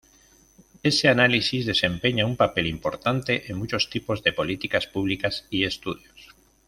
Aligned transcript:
Ese 0.91 1.05
análisis 1.15 1.67
desempeña 1.67 2.25
un 2.31 2.35
papel 2.35 2.65
importante 2.65 3.51
en 3.51 3.59
muchos 3.59 3.87
tipos 3.91 4.23
de 4.23 4.33
políticas 4.33 4.87
públicas 4.87 5.45
y 5.51 5.63
estudios. 5.65 6.35